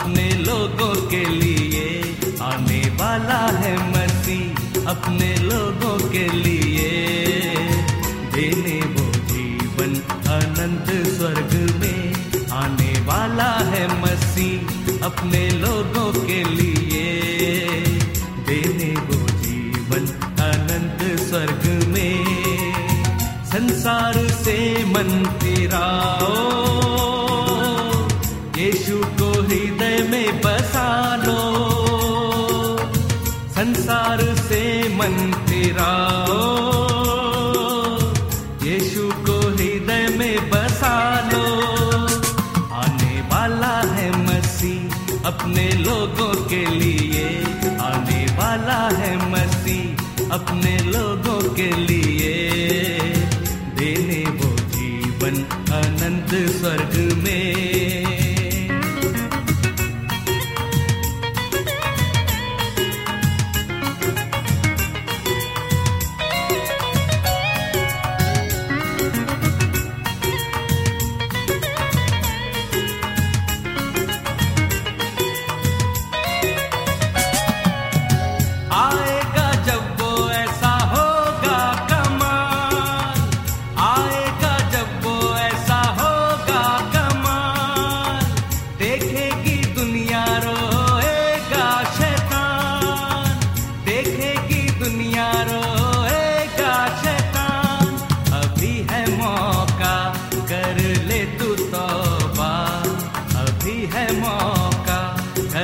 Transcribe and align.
अपने 0.00 0.30
लोगों 0.30 1.08
के 1.08 1.24
लिए। 1.24 2.16
आने 2.42 2.90
वाला 2.90 3.58
है 3.58 3.90
मसीह 3.90 4.84
अपने 4.90 5.36
लोगों 5.36 6.10
के 6.10 6.28
लिए। 6.28 6.90
देने 8.34 8.80
वो 8.80 9.12
जीवन 9.12 9.94
अनंत 10.30 11.06
स्वर्ग 11.06 11.76
में। 11.80 12.14
आने 12.50 13.00
वाला 13.00 13.52
है 13.52 14.02
मसीह 14.02 15.04
अपने 15.06 15.50
लोगों 15.50 16.26
के 16.26 16.44
लिए। 16.44 17.68
देने 18.48 19.00
वो 19.00 19.28
जीवन 19.28 20.06
अनंत 20.40 21.20
स्वर्ग 21.20 21.88
में। 21.88 22.24
संसार 23.44 24.28
से 24.28 24.84
मन 24.84 25.26
यीशु 25.42 26.69
फिराओ 35.46 36.38
यीशु 38.64 39.04
को 39.26 39.36
हृदय 39.48 40.06
में 40.18 40.50
बसा 40.50 40.96
लो। 41.32 41.46
आने 42.74 43.20
वाला 43.32 43.74
है 43.94 44.10
मसीह 44.26 45.26
अपने 45.26 45.68
लोगों 45.86 46.32
के 46.48 46.64
लिए। 46.80 47.26
आने 47.80 48.24
वाला 48.38 48.80
है 48.98 49.12
मसीह 49.32 50.32
अपने 50.34 50.78
लोगों 50.78 51.40
के 51.54 51.70
लिए 51.76 51.89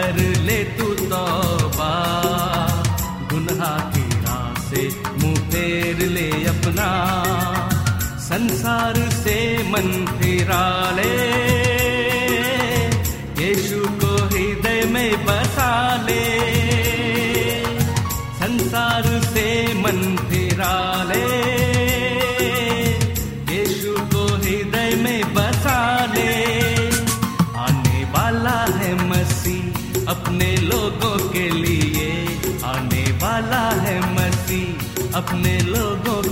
कर 0.06 0.19
ले 0.19 0.65
तू 0.65 0.94
तौबा। 0.94 1.93
गुनहा 3.33 3.93
की 3.94 4.09
राह 4.22 4.71
से 4.71 4.89
मुँह 5.22 5.34
फेर 5.34 5.97
ले 5.99 6.31
अपना। 6.31 6.89
संसार 8.19 9.11
से 9.11 9.62
मन 9.71 10.06
फिरा 10.06 10.91
ले। 10.91 11.56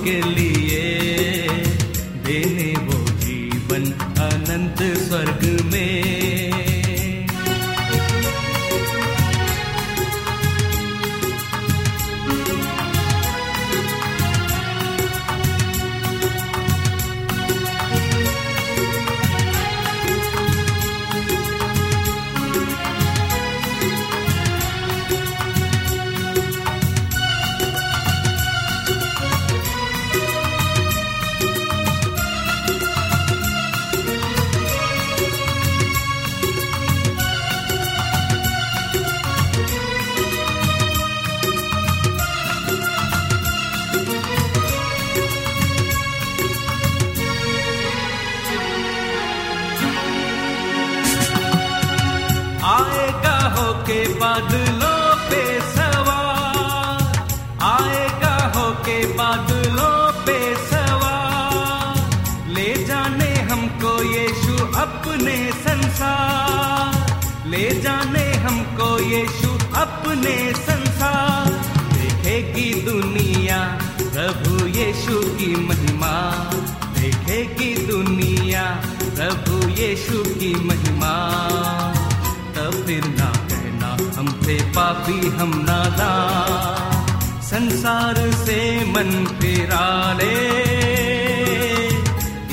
के 0.05 0.21
लिए। 0.21 0.64
महिमा। 80.63 81.15
तब 82.57 82.83
फिर 82.87 83.05
ना 83.19 83.31
कहना, 83.51 83.97
हम 84.19 84.33
थे 84.43 84.59
पापी, 84.73 85.19
हम 85.39 85.53
नादा। 85.71 86.13
संसार 87.45 88.15
से 88.33 88.59
मन 88.93 89.11
फिरा 89.41 89.87
ले 90.13 90.35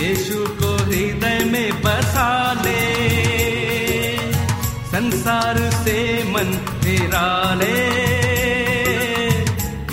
यीशु 0.01 0.39
को 0.59 0.71
हृदय 0.75 1.39
में 1.51 1.81
बसा 1.81 2.29
ले 2.53 2.83
संसार 4.91 5.57
से 5.83 5.97
मन 6.33 6.51
फिरा 6.83 7.27
ले 7.53 7.79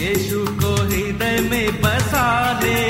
यीशु 0.02 0.44
को 0.62 0.74
हृदय 0.82 1.40
में 1.50 1.80
बसा 1.82 2.26
ले 2.62 2.80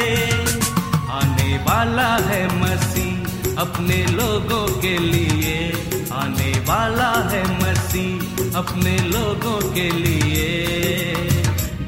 आने 1.19 1.57
वाला 1.59 2.11
है 2.29 2.43
मसीह 2.61 3.61
अपने 3.61 4.05
लोगों 4.07 4.68
लिए 4.99 5.73
आने 6.13 6.53
वाला 6.69 7.31
है 7.33 7.43
मसीह 7.59 8.59
अपने 8.59 8.99
लोगों 8.99 9.73
के 9.73 9.91
लिए। 9.91 10.49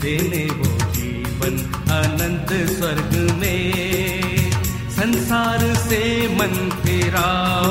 देने 0.03 0.47
वो 0.47 0.93
जीवन 0.93 1.59
अनंत 1.91 2.71
स्वर्ग 2.71 3.31
में। 3.39 4.51
संसार 4.91 5.75
से 5.75 6.29
मन 6.35 6.71
फिराओ। 6.85 7.70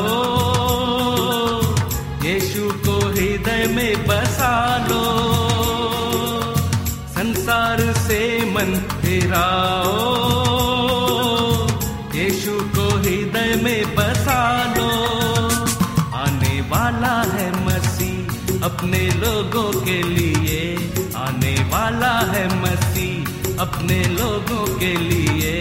अपने 23.59 24.03
लोगों 24.03 24.79
के 24.79 24.95
लिए 24.97 25.53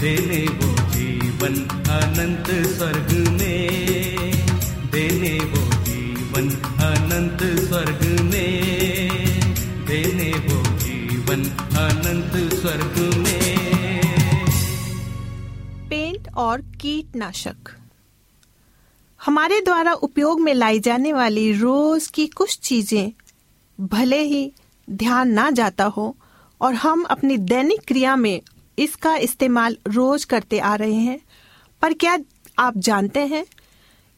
देने 0.00 0.46
वो 0.46 0.92
जीवन 0.92 1.54
अनंत 1.90 2.46
स्वर्ग 2.66 3.12
में। 3.12 4.32
देने 4.90 5.38
वो 5.38 5.84
जीवन 5.84 6.48
अनंत 6.84 7.42
स्वर्ग 7.68 8.20
में। 8.20 9.20
देने 9.86 10.32
वो 10.32 10.78
जीवन 10.78 11.44
अनंत 11.76 12.54
स्वर्ग 12.54 13.14
में। 13.14 14.00
पेंट 15.90 16.28
और 16.36 16.60
कीटनाशक। 16.60 17.76
हमारे 19.24 19.60
द्वारा 19.60 19.92
उपयोग 19.92 20.40
में 20.40 20.54
लाई 20.54 20.80
जाने 20.80 21.12
वाली 21.12 21.52
रोज 21.52 22.06
की 22.06 22.26
कुछ 22.26 22.58
चीज़ें, 22.58 23.12
भले 23.80 24.22
ही 24.22 24.52
ध्यान 24.90 25.28
ना 25.28 25.50
जाता 25.50 25.84
हो 25.84 26.16
और 26.64 26.74
हम 26.74 27.02
अपनी 27.02 27.36
दैनिक 27.36 27.80
क्रिया 27.80 28.16
में 28.16 28.40
इसका 28.78 29.16
इस्तेमाल 29.16 29.76
रोज 29.86 30.24
करते 30.24 30.58
आ 30.58 30.74
रहे 30.74 30.94
हैं। 30.94 31.20
पर 31.82 31.92
क्या 31.92 32.18
आप 32.58 32.76
जानते 32.76 33.20
हैं 33.20 33.44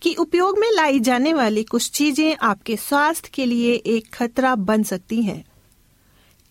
कि 0.02 0.14
उपयोग 0.14 0.58
में 0.58 0.68
लाई 0.72 1.00
जाने 1.00 1.34
वाली 1.34 1.64
कुछ 1.64 1.90
चीज़ें 1.90 2.36
आपके 2.42 2.76
स्वास्थ्य 2.76 3.30
के 3.34 3.46
लिए 3.46 3.74
एक 3.74 4.14
खतरा 4.14 4.54
बन 4.54 4.82
सकती 4.82 5.22
हैं। 5.22 5.44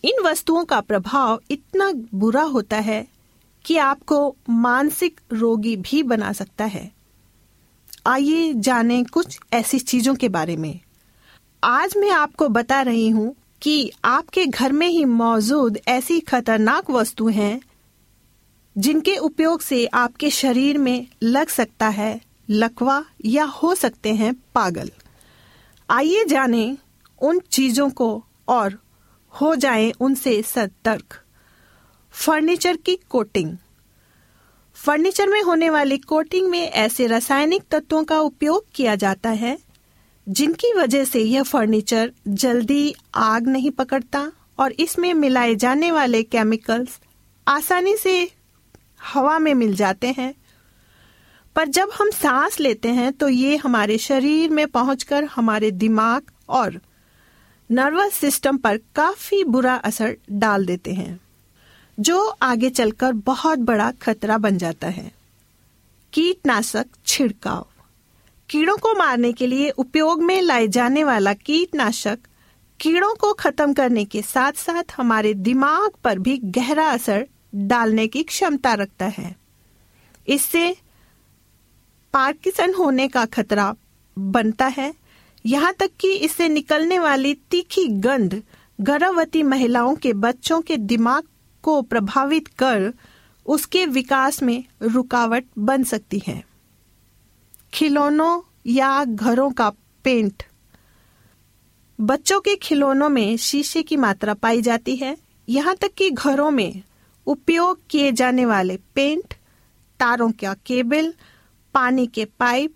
इन 0.04 0.22
वस्तुओं 0.22 0.64
का 0.64 0.80
प्रभाव 0.80 1.40
इतना 1.50 1.92
बुरा 2.14 2.42
होता 2.42 2.76
है 2.76 3.06
कि 3.64 3.76
आपको 3.76 4.36
मानसिक 4.48 5.20
रोगी 5.32 5.76
भी 5.76 6.02
बना 6.02 6.32
सकता 6.32 6.64
है। 6.64 6.90
आइए 8.06 8.52
जानें 8.54 9.04
कुछ 9.04 9.38
ऐसी 9.52 9.78
चीज़ों 9.78 10.14
के 10.14 10.28
बारे 10.28 10.56
में। 10.56 10.80
आज 11.64 11.94
मैं 11.96 12.10
आपको 12.10 12.48
बता 12.48 12.82
रही 12.82 13.08
हूँ 13.08 13.34
कि 13.62 13.92
आपके 14.04 14.46
घर 14.46 14.72
में 14.72 14.88
ही 14.88 15.04
मौजूद 15.04 15.78
ऐसी 15.88 16.20
खतरनाक 16.20 16.90
वस्तु 16.90 17.28
हैं, 17.28 17.60
जिनके 18.78 19.16
उपयोग 19.16 19.60
से 19.60 19.86
आपके 19.86 20.30
शरीर 20.30 20.78
में 20.78 21.06
लग 21.22 21.48
सकता 21.48 21.88
है, 21.88 22.20
लकवा 22.50 23.04
या 23.24 23.44
हो 23.44 23.74
सकते 23.74 24.14
हैं 24.14 24.34
पागल। 24.54 24.90
आइए 25.90 26.24
जानें 26.24 26.78
उन 27.22 27.40
चीज़ों 27.40 27.90
को 27.90 28.24
और 28.48 28.82
हो 29.40 29.56
जाएँ 29.56 29.92
उनसे 30.00 30.42
सतर्क। 30.42 31.20
फर्नीचर 32.12 32.76
की 32.76 32.96
कोटिंग। 32.96 33.56
फर्नीचर 34.74 35.28
में 35.28 35.42
होने 35.42 35.70
वाली 35.70 35.98
कोटिंग 35.98 36.50
में 36.50 36.68
ऐसे 36.68 37.06
रासायनिक 37.06 37.62
तत्वों 37.70 38.04
का 38.04 38.20
उपयोग 38.20 38.66
किया 38.74 38.94
जाता 38.94 39.30
है 39.30 39.65
जिनकी 40.26 40.72
वजह 40.72 41.04
से 41.04 41.20
यह 41.20 41.42
फर्नीचर 41.42 42.12
जल्दी 42.28 42.94
आग 43.14 43.46
नहीं 43.46 43.70
पकड़ता 43.70 44.30
और 44.58 44.72
इसमें 44.72 45.12
मिलाए 45.14 45.54
जाने 45.54 45.90
वाले 45.92 46.22
केमिकल्स 46.22 46.98
आसानी 47.46 47.96
से 47.96 48.30
हवा 49.04 49.38
में 49.38 49.52
मिल 49.54 49.74
जाते 49.76 50.14
हैं। 50.18 50.34
पर 51.56 51.68
जब 51.68 51.90
हम 52.00 52.10
सांस 52.10 52.58
लेते 52.60 52.88
हैं 52.88 53.12
तो 53.12 53.28
ये 53.28 53.56
हमारे 53.56 53.98
शरीर 53.98 54.50
में 54.50 54.66
पहुंचकर 54.66 55.24
हमारे 55.24 55.70
दिमाग 55.70 56.22
और 56.48 56.80
नर्वस 57.70 58.14
सिस्टम 58.14 58.56
पर 58.56 58.76
काफ़ी 58.96 59.44
बुरा 59.44 59.74
असर 59.74 60.16
डाल 60.30 60.66
देते 60.66 60.92
हैं, 60.92 61.20
जो 61.98 62.26
आगे 62.42 62.70
चलकर 62.70 63.12
बहुत 63.12 63.58
बड़ा 63.58 63.90
खतरा 64.02 64.38
बन 64.38 64.58
जाता 64.58 64.88
है। 64.88 65.10
कीटनाशक 66.12 66.86
छिड़काव। 67.06 67.66
कीड़ों 68.50 68.76
को 68.76 68.94
मारने 68.94 69.32
के 69.32 69.46
लिए 69.46 69.70
उपयोग 69.70 70.22
में 70.22 70.40
लाए 70.42 70.66
जाने 70.68 71.04
वाला 71.04 71.32
कीटनाशक 71.34 72.18
कीड़ों 72.80 73.14
को 73.14 73.32
खत्म 73.32 73.72
करने 73.72 74.04
के 74.04 74.22
साथ 74.22 74.52
साथ 74.52 74.92
हमारे 74.96 75.34
दिमाग 75.34 75.90
पर 76.04 76.18
भी 76.18 76.36
गहरा 76.38 76.88
असर 76.88 77.26
डालने 77.54 78.06
की 78.06 78.22
क्षमता 78.22 78.74
रखता 78.74 79.06
है। 79.06 79.34
इससे 80.28 80.76
पार्किसन 82.14 82.74
होने 82.74 83.08
का 83.08 83.24
खतरा 83.24 83.74
बनता 84.18 84.66
है। 84.66 84.94
यहाँ 85.46 85.72
तक 85.72 85.90
कि 86.00 86.12
इससे 86.16 86.48
निकलने 86.48 86.98
वाली 86.98 87.34
तीखी 87.50 87.86
गंध 87.88 88.42
गर्भवती 88.80 89.42
महिलाओं 89.42 89.94
के 89.94 90.12
बच्चों 90.12 90.60
के 90.60 90.76
दिमाग 90.76 91.22
को 91.62 91.80
प्रभावित 91.82 92.48
कर 92.48 92.92
उसके 93.46 93.86
विकास 93.86 94.42
में 94.42 94.64
रुकावट 94.82 95.44
बन 95.58 95.84
सकती 95.84 96.22
है। 96.26 96.42
खिलौनों 97.76 98.40
या 98.66 99.04
घरों 99.04 99.50
का 99.50 99.68
पेंट। 100.04 100.42
बच्चों 102.00 102.40
के 102.40 102.54
खिलौनों 102.56 103.08
में 103.08 103.36
शीशे 103.36 103.82
की 103.82 103.96
मात्रा 103.96 104.34
पाई 104.34 104.62
जाती 104.62 104.96
है। 104.96 105.16
यहाँ 105.48 105.74
तक 105.76 105.94
कि 105.94 106.10
घरों 106.10 106.50
में 106.50 106.82
उपयोग 107.26 107.80
किए 107.90 108.12
जाने 108.12 108.46
वाले 108.46 108.76
पेंट 108.94 109.34
तारों 110.00 110.30
का 110.30 110.54
केबल 110.54 111.12
पानी 111.74 112.06
के 112.06 112.24
पाइप 112.24 112.72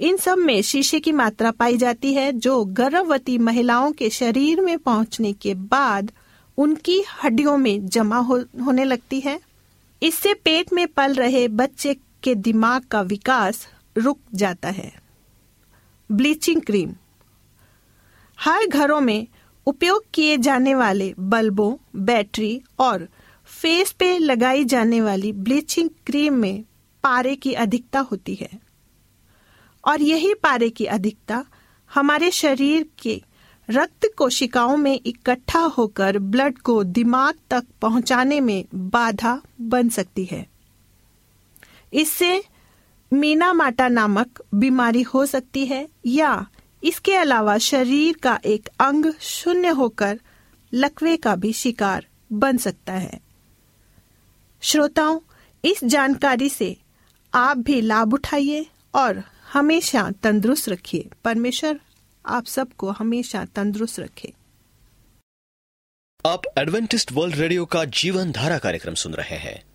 इन 0.00 0.16
सब 0.16 0.38
में 0.38 0.62
शीशे 0.62 1.00
की 1.00 1.12
मात्रा 1.12 1.50
पाई 1.50 1.76
जाती 1.76 2.12
है 2.14 2.32
जो 2.32 2.64
गर्भवती 2.64 3.38
महिलाओं 3.38 3.92
के 3.92 4.10
शरीर 4.10 4.60
में 4.60 4.78
पहुँचने 4.78 5.32
के 5.32 5.54
बाद 5.54 6.12
उनकी 6.58 7.02
हड्डियों 7.24 7.56
में 7.56 7.88
जमा 7.88 8.18
हो, 8.18 8.38
होने 8.38 8.84
लगती 8.84 9.20
है। 9.20 9.40
इससे 10.02 10.34
पेट 10.34 10.72
में 10.72 10.86
पल 10.86 11.14
रहे 11.14 11.48
बच्चे 11.48 11.96
के 12.22 12.34
दिमाग 12.34 12.82
का 12.82 13.00
विकास 13.00 13.68
रुक 13.96 14.18
जाता 14.34 14.68
है। 14.68 14.92
Bleaching 16.12 16.62
cream. 16.62 16.92
हर 18.40 18.66
घरों 18.66 19.00
में 19.00 19.26
उपयोग 19.66 20.04
किए 20.14 20.38
जाने 20.38 20.74
वाले 20.74 21.14
बल्बों, 21.18 21.76
बैटरी 22.04 22.62
और 22.78 23.08
फेस 23.44 23.92
पे 23.92 24.18
लगाई 24.18 24.64
जाने 24.64 25.00
वाली 25.00 25.32
ब्लीचिंग 25.32 25.90
क्रीम 26.06 26.34
में 26.34 26.64
पारे 27.02 27.36
की 27.36 27.52
अधिकता 27.52 28.00
होती 28.00 28.34
है। 28.34 28.50
और 29.84 30.02
यही 30.02 30.34
पारे 30.34 30.70
की 30.70 30.84
अधिकता 30.84 31.44
हमारे 31.94 32.30
शरीर 32.30 32.90
के 32.98 33.22
रक्त 33.70 34.08
कोशिकाओं 34.16 34.76
में 34.76 35.00
इकट्ठा 35.06 35.58
होकर 35.58 36.18
ब्लड 36.18 36.58
को 36.58 36.84
दिमाग 36.84 37.34
तक 37.50 37.64
पहुँचाने 37.82 38.40
में 38.40 38.64
बाधा 38.74 39.42
बन 39.60 39.88
सकती 39.88 40.24
है। 40.24 40.46
इससे 41.92 42.44
मीना 43.12 43.52
माटा 43.52 43.88
नामक 43.88 44.44
बीमारी 44.54 45.02
हो 45.02 45.26
सकती 45.26 45.66
है 45.66 45.88
या 46.06 46.46
इसके 46.84 47.14
अलावा 47.14 47.58
शरीर 47.58 48.16
का 48.16 48.40
एक 48.44 48.68
अंग 48.80 49.12
शून्य 49.20 49.68
होकर 49.68 50.20
लकवे 50.74 51.16
का 51.16 51.36
भी 51.36 51.52
शिकार 51.52 52.06
बन 52.32 52.56
सकता 52.56 52.92
है। 52.92 53.20
श्रोताओं, 54.60 55.20
इस 55.64 55.84
जानकारी 55.84 56.48
से 56.48 56.76
आप 57.34 57.56
भी 57.56 57.80
लाभ 57.80 58.14
उठाइए 58.14 58.66
और 58.94 59.24
हमेशा 59.52 60.10
तंदुरुस्त 60.10 60.68
रखिए। 60.68 61.08
परमेश्वर 61.24 61.80
आप 62.26 62.46
सबको 62.46 62.90
हमेशा 62.90 63.44
तंदुरुस्त 63.44 64.00
रखे। 64.00 64.32
आप 66.26 66.42
एडवेंटिस्ट 66.58 67.12
वर्ल्ड 67.12 67.36
रेडियो 67.36 67.64
का 67.64 67.84
जीवन 67.84 68.32
धारा 68.32 68.58
कार्यक्रम 68.58 68.94
सुन 68.94 69.14
रहे 69.14 69.36
हैं। 69.36 69.69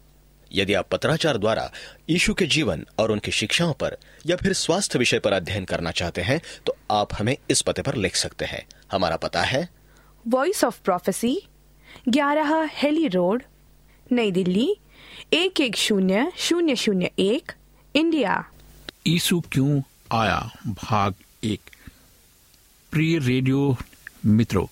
यदि 0.55 0.73
आप 0.73 0.87
पत्राचार 0.89 1.37
द्वारा 1.37 1.71
यीशु 2.09 2.33
के 2.33 2.45
जीवन 2.45 2.85
और 2.99 3.11
उनकी 3.11 3.31
शिक्षाओं 3.31 3.73
पर 3.73 3.97
या 4.25 4.35
फिर 4.35 4.53
स्वास्थ्य 4.53 4.99
विषय 4.99 5.19
पर 5.19 5.33
अध्ययन 5.33 5.65
करना 5.65 5.91
चाहते 5.91 6.21
हैं 6.21 6.41
तो 6.65 6.75
आप 6.91 7.13
हमें 7.19 7.37
इस 7.49 7.61
पते 7.61 7.81
पर 7.81 7.95
लिख 7.95 8.15
सकते 8.15 8.45
हैं। 8.45 8.65
हमारा 8.91 9.15
पता 9.15 9.41
है। 9.41 9.69
वॉइस 10.27 10.63
ऑफ़ 10.63 10.81
प्रोफेसी 10.81 11.41
ग्यारह 12.09 12.69
हेली 12.73 13.07
रोड 13.07 13.43
नई 14.11 14.31
दिल्ली 14.31 14.75
एक 15.33 15.61
एक 15.61 15.75
शून्य 15.75 16.31
शून्य 16.37 16.75
शून्य 16.75 17.11
एक 17.19 17.51
इंडिया। 17.95 18.43
यीशु 19.07 19.39
क्यों 19.51 19.81
आया? 20.11 20.51
भाग 20.67 21.13
एक। 21.43 21.61
प्रिय 22.91 23.17
रेडियो 23.19 23.77
मित्रों 24.25 24.65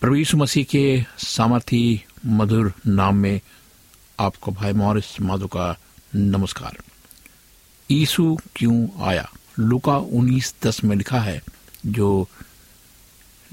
प्रभु 0.00 0.14
यीशु 0.16 0.36
मसीह 0.36 0.64
के 0.64 1.04
सामर्थी 1.18 2.04
मधुर 2.26 2.72
नाम 2.86 3.16
में 3.16 3.40
आपको 4.20 4.52
भाई 4.52 4.72
मॉरिस 4.72 5.20
माधो 5.20 5.46
का 5.46 5.76
नमस्कार। 6.14 6.78
ईसु 7.90 8.38
क्यों 8.56 8.88
आया? 9.02 9.30
लुका 9.58 9.96
उन्नीस 9.96 10.54
दस 10.62 10.84
में 10.84 10.96
लिखा 10.96 11.20
है, 11.20 11.42
जो 11.86 12.28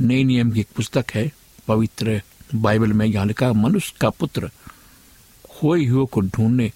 नए 0.02 0.24
नियम 0.24 0.52
की 0.52 0.64
पुस्तक 0.64 1.06
है, 1.14 1.32
पवित्र 1.68 2.22
बाइबल 2.56 2.94
में 2.94 3.06
यहाँ 3.06 3.26
लिखा 3.26 3.54
मनुष्य 3.54 3.94
का 4.02 4.10
पुत्र 4.10 4.52
खोए 5.50 5.86
हुए 5.86 6.06
को 6.06 6.22
ढूँढने 6.22 6.72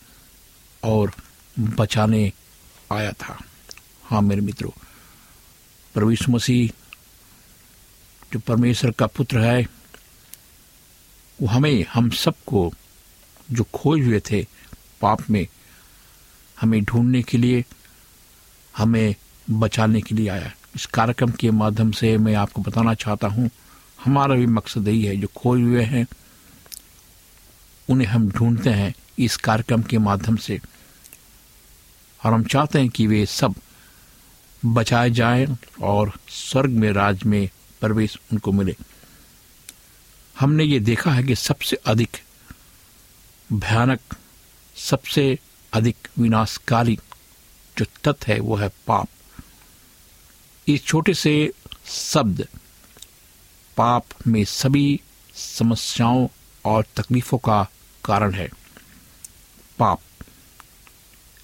और 0.84 1.12
बचाने 1.60 2.34
आया 2.92 3.12
था। 3.12 3.40
हाँ 4.04 4.22
मेरे 4.22 4.42
मित्रों 4.42 6.10
यीशु 6.12 6.32
मसीह 6.32 6.70
जो 8.34 8.40
परमेश्वर 8.40 8.92
का 8.92 9.08
पुत्र 9.08 9.40
है, 9.40 9.68
वो 11.42 11.48
हमें, 11.48 11.86
हम 11.94 12.10
सबको 12.10 12.74
जो 13.54 13.64
खोए 13.64 14.02
हुए 14.02 14.20
थे 14.20 14.48
पाप 15.02 15.30
में, 15.30 15.48
हमें 16.62 16.84
ढूँढने 16.84 17.22
के 17.22 17.38
लिए, 17.38 17.66
हमें 18.78 19.16
बचाने 19.50 20.02
के 20.02 20.16
लिए 20.16 20.30
आया। 20.30 20.52
इस 20.76 20.86
कार्यक्रम 20.86 21.32
के 21.32 21.52
माध्यम 21.52 21.92
से 21.92 22.18
मैं 22.18 22.36
आपको 22.36 22.62
बताना 22.62 22.94
चाहता 22.94 23.28
हूँ, 23.28 23.50
हमारा 24.04 24.36
भी 24.36 24.46
मकसद 24.46 24.88
यही 24.88 25.06
है, 25.06 25.18
जो 25.18 25.28
खोए 25.28 25.62
हुए 25.62 25.84
हैं, 25.84 26.08
उन्हें 27.90 28.08
हम 28.08 28.30
ढूंढते 28.30 28.70
हैं 28.70 28.94
इस 29.20 29.38
कार्यक्रम 29.38 29.82
के 29.82 29.98
माध्यम 29.98 30.36
से। 30.36 30.60
और 32.26 32.34
हम 32.34 32.44
चाहते 32.44 32.80
हैं 32.80 32.90
कि 32.90 33.08
वे 33.08 33.26
सब 33.26 33.56
बचाए 34.66 35.10
जाएँ 35.10 35.58
और 35.82 36.14
स्वर्ग 36.30 36.70
में 36.70 36.92
राज 36.92 37.24
में 37.24 37.50
प्रवेश 37.82 38.18
उनको 38.32 38.52
मिले। 38.52 38.76
हमने 40.40 40.64
ये 40.64 40.80
देखा 40.80 41.12
है 41.12 41.24
कि 41.24 41.36
सबसे 41.36 41.76
अधिक 41.76 42.18
भयानक, 43.54 44.00
सबसे 44.76 45.40
अधिक 45.74 46.08
विनाशकारी 46.20 47.00
जो 47.78 47.86
तत्व 48.04 48.32
है, 48.32 48.40
वो 48.40 48.56
है 48.56 48.70
पाप। 48.88 49.08
इस 50.68 50.86
छोटे 50.86 51.14
से 51.14 51.52
शब्द, 51.86 52.48
पाप 53.78 54.06
में 54.28 54.46
सभी 54.46 55.02
समस्याओं 55.36 56.28
और 56.66 56.86
तकलीफों 56.96 57.38
का 57.38 57.64
कारण 58.06 58.34
है। 58.34 58.50
पाप, 59.80 60.00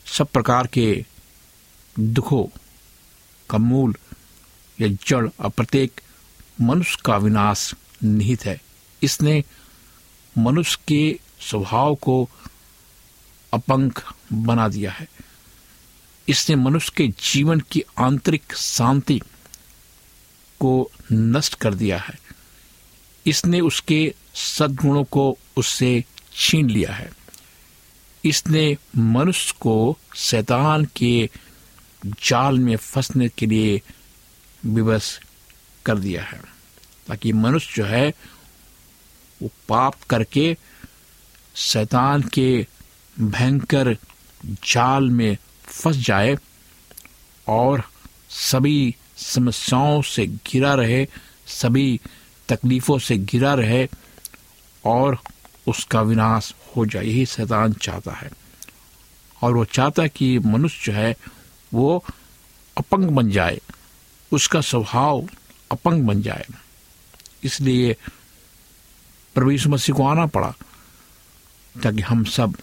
सब 0.05 0.27
प्रकार 0.27 0.67
के 0.67 1.05
दुखों 1.99 2.59
का 3.49 3.57
मूल 3.57 3.95
या 4.81 4.87
जड़ 5.07 5.29
और 5.39 5.49
प्रत्येक 5.49 6.01
मनुष्य 6.61 6.97
का 7.05 7.17
विनाश 7.17 7.73
निहित 8.03 8.45
है। 8.45 8.61
इसने 9.03 9.43
मनुष्य 10.37 10.79
के 10.87 11.26
स्वभाव 11.41 11.95
को 11.95 12.29
अपंक 13.53 14.01
बना 14.33 14.67
दिया 14.67 14.91
है। 14.91 15.07
इसने 16.27 16.55
मनुष्य 16.55 16.91
के 16.97 17.07
जीवन 17.07 17.59
की 17.59 17.83
आंतरिक 17.97 18.55
शांति 18.55 19.21
को 20.59 20.91
नष्ट 21.11 21.55
कर 21.55 21.73
दिया 21.73 21.97
है। 21.97 22.19
इसने 23.25 23.61
उसके 23.61 24.13
सद्गुणों 24.35 25.03
को 25.03 25.37
उससे 25.57 26.03
छीन 26.35 26.69
लिया 26.69 26.93
है। 26.93 27.11
इसने 28.25 28.77
मनुष्य 28.97 29.53
को 29.59 29.97
शैतान 30.15 30.85
के 30.85 31.29
जाल 32.05 32.59
में 32.59 32.77
फंसने 32.77 33.29
के 33.29 33.45
लिए 33.45 33.81
विवश 34.65 35.19
कर 35.85 35.97
दिया 35.97 36.23
है, 36.23 36.41
ताकि 37.07 37.33
मनुष्य 37.33 37.73
जो 37.75 37.85
है, 37.85 38.13
वो 39.41 39.49
पाप 39.69 40.03
करके 40.03 40.57
शैतान 41.57 42.21
के 42.21 42.67
भयंकर 43.19 43.97
जाल 44.45 45.03
में 45.03 45.37
फंस 45.63 45.95
जाए 45.95 46.37
और 47.47 47.83
सभी 48.29 48.95
समस्याओं 49.17 50.01
से 50.01 50.27
घिरा 50.27 50.73
रहे, 50.73 51.07
सभी 51.47 52.01
तकलीफों 52.49 52.99
से 52.99 53.17
घिरा 53.17 53.53
रहे 53.53 53.87
और 54.85 55.19
उसका 55.67 56.01
विनाश 56.01 56.53
हो 56.77 56.85
जाए। 56.85 57.05
यही 57.05 57.25
शैतान 57.25 57.73
चाहता 57.73 58.11
है। 58.11 58.31
और 59.41 59.53
वो 59.53 59.65
चाहता 59.65 60.03
है 60.03 60.09
कि 60.09 60.39
मनुष्य 60.39 60.91
जो 60.91 60.97
है, 60.97 61.15
वो 61.73 62.05
अपंग 62.77 63.05
बन 63.05 63.31
जाए। 63.31 63.61
उसका 64.31 64.61
स्वभाव 64.61 65.27
अपंग 65.71 66.03
बन 66.03 66.21
जाए। 66.21 66.45
इसलिए 67.43 67.95
प्रभु 69.35 69.69
मसीह 69.69 69.95
को 69.95 70.07
आना 70.07 70.25
पड़ा। 70.25 70.53
ताकि 71.83 72.01
हम 72.01 72.23
सब 72.23 72.55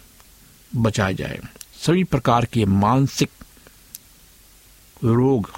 बचाए 0.77 1.15
जाए। 1.15 1.41
सभी 1.87 2.05
प्रकार 2.05 2.45
के 2.45 2.65
मानसिक 2.65 3.31
रोग, 5.05 5.51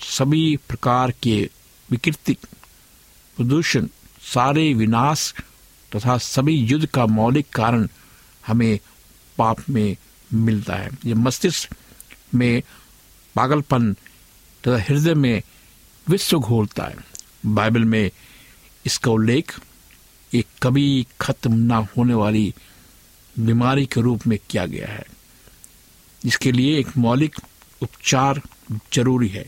सभी 0.00 0.56
प्रकार 0.56 1.10
के 1.22 1.50
विकृति, 1.90 2.36
प्रदूषण, 3.36 3.88
सारे 4.34 4.74
विनाश 4.74 5.34
तथा 5.92 6.18
सभी 6.18 6.54
युद्ध 6.54 6.86
का 6.86 7.06
मौलिक 7.06 7.48
कारण 7.48 7.88
हमें 8.46 8.78
पाप 9.38 9.68
में 9.70 9.96
मिलता 10.32 10.74
है। 10.74 10.90
ये 11.04 11.14
मस्तिष्क 11.14 11.76
में 12.34 12.62
पागलपन 13.36 13.92
तथा 14.64 14.82
हृदय 14.82 15.14
में 15.14 15.42
विश्व 16.08 16.38
घोलता 16.38 16.84
है। 16.84 16.96
बाइबल 17.46 17.84
में 17.84 18.10
इसका 18.86 19.10
उल्लेख, 19.10 19.60
एक 20.34 20.46
कभी 20.62 21.06
खत्म 21.20 21.54
ना 21.54 21.76
होने 21.76 22.14
वाली 22.14 22.54
बीमारी 23.38 23.86
के 23.86 24.00
रूप 24.00 24.26
में 24.26 24.38
किया 24.50 24.66
गया 24.66 24.88
है। 24.88 25.04
इसके 26.24 26.52
लिए 26.52 26.78
एक 26.78 26.96
मौलिक 26.96 27.36
उपचार 27.82 28.42
ज़रूरी 28.92 29.28
है। 29.28 29.46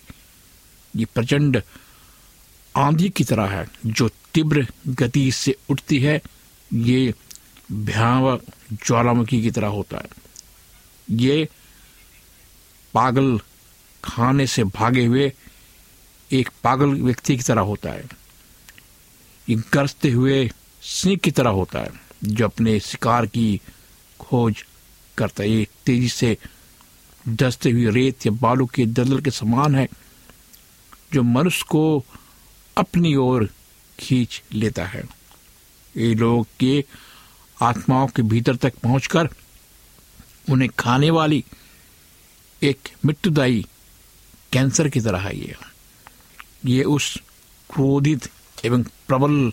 ये 0.97 1.05
प्रचंड 1.05 1.63
आंधी 2.77 3.09
की 3.09 3.25
तरह 3.25 3.47
है, 3.47 3.69
जो 3.87 4.09
तीव्र 4.09 4.67
गति 4.89 5.33
से 5.33 5.57
उठती 5.71 5.99
है। 5.99 6.23
ये 6.73 7.15
भयावह 7.73 8.41
ज्वालामुखी 8.73 9.43
की 9.43 9.51
तरह 9.51 9.67
होता 9.67 9.97
है। 9.97 10.09
ये 11.11 11.49
पागल 12.95 13.41
खाने 14.05 14.47
से 14.47 14.65
भागे 14.65 15.05
हुए 15.05 15.33
एक 16.33 16.51
पागल 16.65 16.87
व्यक्ति 16.87 17.37
की 17.37 17.43
तरह 17.43 17.61
होता 17.61 17.91
है। 17.91 18.05
ये 19.49 19.57
गरजते 19.73 20.11
हुए 20.11 20.51
सिंह 20.83 21.17
की 21.17 21.31
तरह 21.31 21.51
होता 21.51 21.79
है, 21.79 21.91
जो 22.25 22.45
अपने 22.45 22.81
शिकार 22.81 23.27
की 23.27 23.61
खोज 24.25 24.65
करता 25.19 25.43
है। 25.43 25.65
तेज़ी 25.87 26.09
से 26.09 26.37
डसते 27.29 27.71
हुए 27.71 27.91
रेत 27.91 28.27
या 28.27 28.33
बालू 28.33 28.67
के 28.67 28.87
दलदल 28.87 29.21
के 29.21 29.31
समान 29.31 29.75
है, 29.75 29.89
जो 31.13 31.23
मनुष्य 31.23 31.65
को 31.69 32.05
अपनी 32.77 33.15
ओर 33.15 33.49
खींच 33.99 34.43
लेता 34.53 34.85
है। 34.85 35.05
ये 35.97 36.15
लोग 36.15 36.47
के 36.61 36.85
आत्माओं 37.63 38.07
के 38.07 38.23
भीतर 38.23 38.57
तक 38.57 38.79
पहुंचकर 38.79 39.29
उन्हें 40.51 40.71
खाने 40.79 41.11
वाली 41.11 41.45
एक 42.63 42.89
मृत्युदायी 43.05 43.65
कैंसर 44.53 44.89
की 44.89 45.01
तरह 45.01 45.19
है 45.19 45.37
ये। 45.39 45.55
ये 46.67 46.83
उस 46.83 47.17
क्रोधित 47.71 48.29
एवं 48.65 48.83
प्रबल 48.83 49.53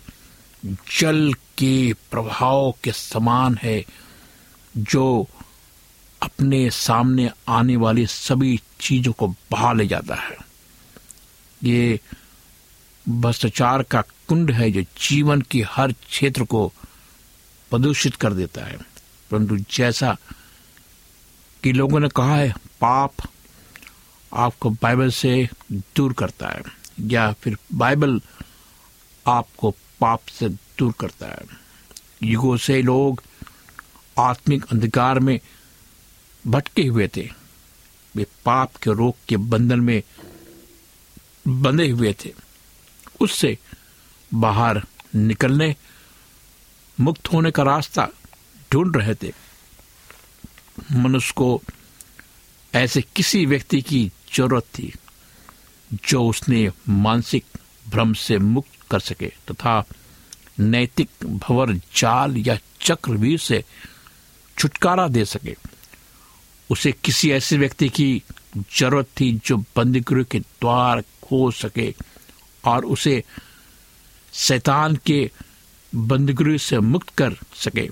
जल 1.00 1.32
के 1.58 1.92
प्रभाव 2.10 2.74
के 2.84 2.92
समान 2.92 3.58
है। 3.62 3.84
जो 4.76 5.28
अपने 6.22 6.70
सामने 6.70 7.30
आने 7.48 7.76
वाली 7.76 8.06
सभी 8.06 8.60
चीज़ों 8.80 9.12
को 9.12 9.28
बहा 9.28 9.72
ले 9.72 9.86
जाता 9.86 10.14
है। 10.14 10.36
ये 11.64 12.00
भ्रष्टाचार 13.08 13.82
का 13.82 14.00
कुंड 14.00 14.50
है 14.50 14.70
जो 14.70 14.82
जीवन 14.82 15.40
के 15.40 15.62
हर 15.62 15.92
क्षेत्र 15.92 16.44
को 16.44 16.72
प्रदूषित 17.70 18.14
कर 18.14 18.32
देता 18.32 18.64
है। 18.64 18.78
परंतु 19.30 19.56
जैसा 19.56 20.16
कि 21.62 21.72
लोगों 21.72 22.00
ने 22.00 22.08
कहा 22.08 22.36
है, 22.36 22.52
पाप 22.52 23.12
आपको 24.34 24.70
बाइबल 24.70 25.10
से 25.10 25.48
दूर 25.72 26.12
करता 26.12 26.48
है, 26.48 26.62
या 27.00 27.32
फिर 27.32 27.56
बाइबल 27.74 28.20
आपको 29.26 29.70
पाप 30.00 30.20
से 30.28 30.48
दूर 30.48 30.94
करता 31.00 31.26
है। 31.26 31.40
युगों 32.22 32.56
से 32.56 32.82
लोग 32.82 33.22
आत्मिक 34.22 34.64
अंधकार 34.72 35.18
में 35.18 35.38
भटके 36.46 36.82
हुए 36.82 37.08
थे। 37.16 37.28
वे 38.14 38.26
पाप 38.44 38.76
के 38.76 38.92
रोग 38.92 39.14
के 39.28 39.36
बंधन 39.36 39.80
में 39.80 40.02
बंधे 41.48 41.88
हुए 41.88 42.14
थे। 42.24 42.32
उससे 43.20 43.58
बाहर 44.34 44.82
निकलने, 45.14 45.74
मुक्त 46.98 47.32
होने 47.32 47.50
का 47.50 47.62
रास्ता 47.62 48.08
ढूंढ 48.72 48.96
रहे 48.96 49.14
थे। 49.14 49.32
मनुष्य 50.92 51.32
को 51.36 51.62
ऐसे 52.74 53.02
किसी 53.16 53.44
व्यक्ति 53.46 53.80
की 53.82 54.10
ज़रूरत 54.34 54.64
थी, 54.64 54.92
जो 56.04 56.24
उसने 56.28 56.70
मानसिक 56.88 57.44
भ्रम 57.88 58.12
से 58.14 58.38
मुक्त 58.38 58.90
कर 58.90 59.00
सके 59.00 59.26
तथा 59.50 59.84
नैतिक 60.60 61.10
भवर 61.26 61.72
जाल 61.96 62.36
या 62.36 62.58
चक्रवीर 62.80 63.38
से 63.38 63.64
छुटकारा 64.62 65.08
दे 65.08 65.24
सके। 65.24 65.56
उसे 66.70 66.92
किसी 66.92 67.30
ऐसे 67.30 67.56
व्यक्ति 67.58 67.88
की 67.88 68.22
ज़रूरत 68.78 69.06
थी 69.20 69.40
जो 69.46 69.56
बंदीगृह 69.56 70.22
के 70.22 70.40
द्वार 70.40 71.00
खोल 71.00 71.52
सके 71.52 71.94
और 72.64 72.84
उसे 72.84 73.24
शैतान 74.32 74.96
के 74.96 75.30
बंदीगृह 75.94 76.56
से 76.56 76.78
मुक्त 76.78 77.08
कर 77.08 77.36
सके। 77.54 77.88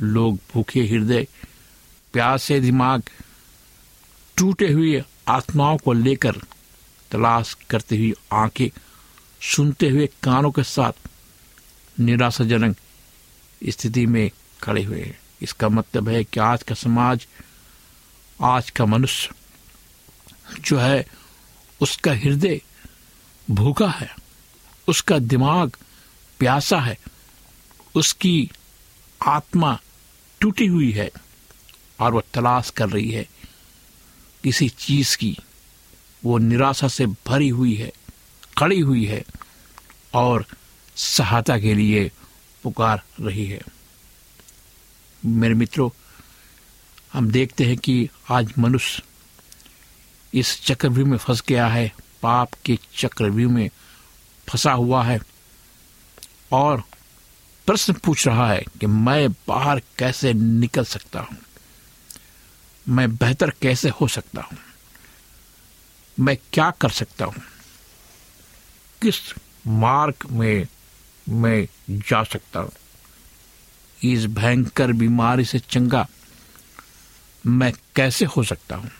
लोग 0.00 0.38
भूखे 0.52 0.80
हृदय, 0.80 1.26
प्यासे 2.12 2.60
दिमाग, 2.60 3.02
टूटे 4.36 4.72
हुए 4.72 5.02
आत्माओं 5.28 5.78
को 5.78 5.92
लेकर 5.92 6.32
तलाश 7.10 7.56
करते 7.70 7.96
हुए 7.96 8.12
आँखें 8.32 8.68
सुनते 9.40 9.88
हुए 9.88 10.06
कानों 10.22 10.50
के 10.50 10.62
साथ 10.62 10.92
निराशाजनक 12.00 12.76
स्थिति 13.68 14.06
में 14.06 14.30
खड़े 14.62 14.82
हुए 14.82 15.02
हैं। 15.02 15.21
इसका 15.42 15.68
मतलब 15.68 16.08
है 16.08 16.24
कि 16.24 16.40
आज 16.40 16.62
का 16.62 16.74
समाज, 16.74 17.26
आज 18.40 18.70
का 18.70 18.86
मनुष्य 18.86 19.34
जो 20.60 20.78
है, 20.78 21.06
उसका 21.80 22.12
हृदय 22.12 22.60
भूखा 23.50 23.88
है, 23.88 24.14
उसका 24.88 25.18
दिमाग 25.18 25.76
प्यासा 26.38 26.78
है, 26.80 26.98
उसकी 27.94 28.50
आत्मा 29.20 29.78
टूटी 30.40 30.66
हुई 30.66 30.90
है 30.92 31.10
और 32.00 32.14
वह 32.14 32.22
तलाश 32.34 32.70
कर 32.70 32.88
रही 32.88 33.10
है। 33.10 33.26
किसी 34.44 34.68
चीज़ 34.68 35.16
की 35.16 35.36
वो 36.24 36.38
निराशा 36.38 36.88
से 36.88 37.06
भरी 37.06 37.48
हुई 37.48 37.74
है, 37.74 37.92
खड़ी 38.58 38.80
हुई 38.80 39.04
है 39.06 39.22
और 40.14 40.46
सहायता 40.96 41.58
के 41.58 41.74
लिए 41.74 42.10
पुकार 42.62 43.02
रही 43.20 43.46
है। 43.46 43.60
मेरे 45.24 45.54
मित्रों, 45.54 45.90
हम 47.12 47.30
देखते 47.30 47.64
हैं 47.64 47.76
कि 47.76 48.08
आज 48.30 48.54
मनुष्य 48.58 49.02
इस 50.34 50.64
चक्रव्यूह 50.64 51.08
में 51.08 51.18
फंस 51.18 51.42
गया 51.48 51.66
है, 51.66 51.92
पाप 52.22 52.48
के 52.64 52.78
चक्रव्यूह 52.96 53.52
में 53.52 53.70
फंसा 54.48 54.72
हुआ 54.72 55.04
है 55.04 55.20
और 56.52 56.82
प्रश्न 57.66 57.92
पूछ 57.92 58.26
रहा 58.26 58.52
है 58.52 58.64
कि 58.80 58.86
मैं 58.86 59.32
बाहर 59.32 59.82
कैसे 59.98 60.32
निकल 60.32 60.84
सकता 60.84 61.20
हूँ? 61.20 61.38
मैं 62.88 63.16
बेहतर 63.16 63.50
कैसे 63.50 63.88
हो 63.88 64.08
सकता 64.08 64.40
हूँ? 64.40 64.58
मैं 66.20 66.36
क्या 66.52 66.70
कर 66.70 66.90
सकता 66.90 67.24
हूँ? 67.24 67.34
किस 69.02 69.14
मार्ग 69.66 70.14
में 70.30 70.66
मैं 71.28 71.68
जा 71.90 72.24
सकता 72.24 72.60
हूँ? 72.60 72.72
इस 74.04 74.26
भयंकर 74.26 74.92
बीमारी 74.92 75.44
से 75.44 75.58
चंगा 75.58 76.06
मैं 77.46 77.72
कैसे 77.96 78.24
हो 78.24 78.42
सकता 78.44 78.76
हूँ? 78.76 78.90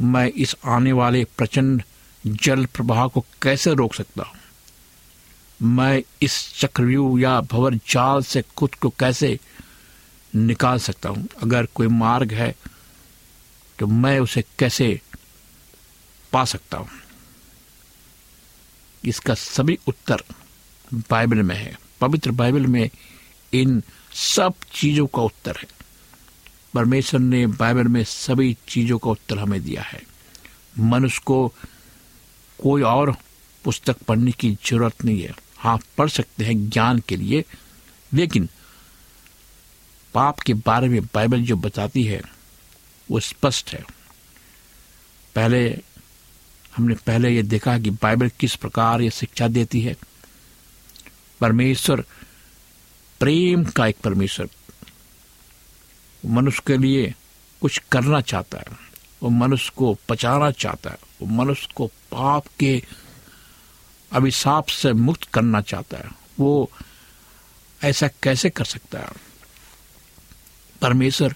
मैं 0.00 0.26
इस 0.26 0.54
आने 0.64 0.92
वाले 0.92 1.24
प्रचंड 1.38 1.82
जल 2.26 2.64
प्रवाह 2.66 3.06
को 3.06 3.24
कैसे 3.42 3.74
रोक 3.74 3.94
सकता 3.94 4.22
हूँ? 4.22 4.34
मैं 5.62 6.02
इस 6.22 6.60
चक्रव्यूह 6.60 7.20
या 7.20 7.40
भवर 7.40 7.74
जाल 7.74 8.22
से 8.22 8.42
खुद 8.56 8.74
को 8.74 8.88
कैसे 8.90 9.38
निकाल 10.34 10.78
सकता 10.78 11.08
हूँ? 11.08 11.28
अगर 11.42 11.66
कोई 11.66 11.86
मार्ग 11.86 12.32
है 12.32 12.54
तो 13.78 13.86
मैं 13.86 14.18
उसे 14.20 14.44
कैसे 14.58 15.00
पा 16.32 16.44
सकता 16.44 16.78
हूँ? 16.78 16.88
इसका 19.04 19.34
सभी 19.34 19.78
उत्तर 19.88 20.22
बाइबल 20.94 21.42
में 21.42 21.56
है। 21.56 21.76
पवित्र 22.00 22.30
बाइबल 22.30 22.66
में 22.66 22.90
इन 23.60 23.82
सब 24.12 24.54
चीज़ों 24.72 25.06
का 25.06 25.22
उत्तर 25.22 25.56
है। 25.56 25.66
परमेश्वर 26.74 27.20
ने 27.20 27.46
बाइबल 27.46 27.84
में 27.84 28.04
सभी 28.04 28.56
चीज़ों 28.68 28.98
का 28.98 29.10
उत्तर 29.10 29.38
हमें 29.38 29.62
दिया 29.62 29.82
है। 29.82 30.02
मनुष्य 30.78 31.22
को 31.24 31.54
कोई 32.62 32.82
और 32.82 33.16
पुस्तक 33.64 33.96
पढ़ने 33.98 34.32
की 34.32 34.58
ज़रूरत 34.66 35.04
नहीं 35.04 35.22
है। 35.22 35.34
हाँ 35.58 35.80
पढ़ 35.98 36.08
सकते 36.08 36.44
हैं 36.44 36.70
ज्ञान 36.70 36.98
के 36.98 37.16
लिए, 37.16 37.44
लेकिन 38.14 38.48
पाप 40.14 40.40
के 40.40 40.54
बारे 40.54 40.88
में 40.88 41.04
बाइबल 41.04 41.42
जो 41.42 41.56
बताती 41.56 42.04
है, 42.04 42.22
वो 43.10 43.20
स्पष्ट 43.20 43.70
है। 43.70 43.84
पहले, 45.34 45.80
हमने 46.76 46.94
पहले 46.94 47.30
ये 47.30 47.42
देखा 47.42 47.78
कि 47.78 47.90
बाइबल 47.90 48.28
किस 48.28 48.54
प्रकार 48.54 49.00
ये 49.00 49.10
शिक्षा 49.10 49.48
देती 49.48 49.80
है। 49.80 49.96
परमेश्वर 51.40 52.04
प्रेम 53.20 53.64
का 53.64 53.86
एक 53.86 53.96
परमेश्वर 53.96 54.48
मनुष्य 56.26 56.62
के 56.66 56.76
लिए 56.76 57.14
कुछ 57.60 57.82
करना 57.92 58.20
चाहता 58.20 58.58
है, 58.58 58.64
वो 59.22 59.28
मनुष्य 59.28 59.72
को 59.76 59.98
बचाना 60.10 60.50
चाहता 60.50 60.90
है, 60.90 60.98
वो 61.22 61.28
मनुष्य 61.28 61.68
को 61.76 61.86
पाप 61.86 62.44
के 62.58 62.82
अभिशाप 64.12 64.66
से 64.66 64.92
मुक्त 64.92 65.24
करना 65.24 65.60
चाहता 65.60 65.96
है, 65.96 66.10
वो 66.38 66.70
ऐसा 67.84 68.08
कैसे 68.22 68.50
कर 68.50 68.64
सकता 68.64 68.98
है? 68.98 69.08
परमेश्वर 70.82 71.34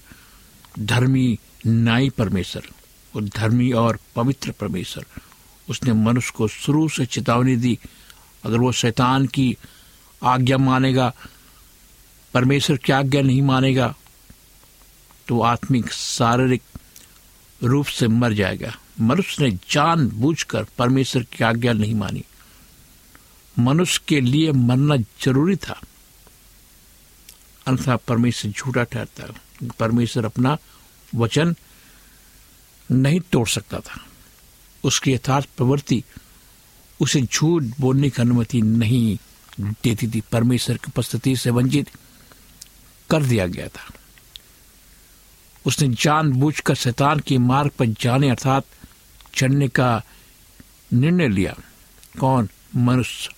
धर्मी 0.79 1.39
न्यायी 1.67 2.11
परमेश्वर, 2.11 2.63
वो 3.15 3.21
धर्मी 3.21 3.73
और 3.73 3.99
पवित्र 4.17 4.51
परमेश्वर, 4.51 5.05
उसने 5.71 5.93
मनुष्य 5.93 6.33
को 6.37 6.49
शुरू 6.49 6.89
से 6.89 7.07
चेतावनी 7.07 7.57
दी, 7.57 7.79
अगर 8.45 8.57
वो 8.57 8.73
शैतान 8.73 9.27
की 9.27 9.57
आज्ञा 10.23 10.59
मानेगा 10.59 11.13
परमेश्वर 12.35 12.77
की 12.77 12.93
आज्ञा 12.93 13.23
नहीं 13.23 13.43
मानेगा 13.43 13.95
तो 15.29 15.41
आत्मिक 15.43 15.93
शारीरिक 15.93 16.63
रूप 17.63 17.87
से 17.87 18.09
मर 18.09 18.33
जाएगा। 18.33 18.75
मनुष्य 19.01 19.45
ने 19.45 19.51
जान 19.71 20.09
बूझकर 20.09 20.65
परमेश्वर 20.79 21.23
की 21.23 21.45
आज्ञा 21.45 21.73
नहीं 21.73 21.95
मानी। 21.95 22.25
मनुष्य 23.59 24.01
के 24.09 24.21
लिए 24.21 24.53
मरना 24.53 24.97
ज़रूरी 24.97 25.57
था। 25.57 25.81
अन्यथा 27.67 27.97
परमेश्वर 27.97 28.51
झूठा 28.51 28.85
ठहरता। 28.85 29.69
परमेश्वर 29.79 30.25
अपना 30.25 30.57
वचन 31.15 31.55
नहीं 32.91 33.21
तोड़ 33.21 33.49
सकता 33.49 33.81
था। 33.81 34.05
उसकी 34.85 35.13
यथार्थ 35.13 35.49
प्रवृत्ति 35.57 36.03
उसे 37.01 37.21
झूठ 37.23 37.63
बोलने 37.81 38.11
की 38.11 38.23
अनुमति 38.23 38.63
नहीं 38.63 39.19
देती 39.61 40.09
थी। 40.09 40.21
परमेश्वर 40.21 40.77
की 40.77 40.85
उपस्थिति 40.89 41.37
से 41.37 41.51
वंचित 41.51 41.91
कर 43.11 43.23
दिया 43.23 43.47
गया 43.47 43.69
था। 43.69 43.93
उसने 45.67 45.89
जानबूझकर 45.89 46.75
शैतान 46.75 47.21
के 47.21 47.39
मार्ग 47.39 47.71
पर 47.71 47.87
जाने 47.87 48.31
अर्थात 48.31 48.65
चढ़ने 49.35 49.69
का 49.69 50.03
निर्णय 50.93 51.29
लिया। 51.29 51.55
कौन? 52.21 52.49
मनुष्य। 52.77 53.31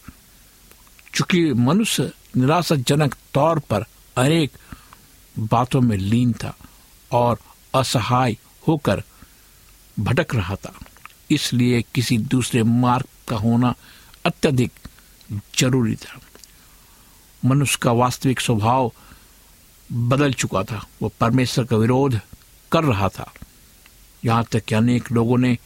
चूँकि 1.14 1.52
मनुष्य 1.52 2.12
निराशाजनक 2.36 3.14
तौर 3.34 3.58
पर 3.58 3.84
अनेक 4.16 4.52
बातों 5.38 5.80
में 5.80 5.96
लीन 5.96 6.32
था 6.32 6.56
और 7.12 7.38
असहाय 7.74 8.36
होकर 8.68 9.02
भटक 10.00 10.34
रहा 10.34 10.54
था। 10.54 10.78
इसलिए 11.30 11.82
किसी 11.82 12.18
दूसरे 12.18 12.62
मार्ग 12.62 13.06
का 13.28 13.36
होना 13.36 13.74
अत्यधिक 14.26 14.72
ज़रूरी 15.58 15.96
था। 15.96 16.20
मनुष्य 17.44 17.78
का 17.82 17.92
वास्तविक 17.92 18.40
स्वभाव 18.40 18.92
बदल 19.92 20.32
चुका 20.32 20.62
था। 20.62 20.86
वो 21.02 21.12
परमेश्वर 21.20 21.64
का 21.64 21.76
विरोध 21.76 22.20
कर 22.72 22.84
रहा 22.84 23.08
था। 23.08 23.32
यहाँ 24.24 24.44
तक 24.44 24.60
कि 24.60 24.74
अनेक 24.74 25.12
लोगों 25.12 25.38
ने 25.38 25.58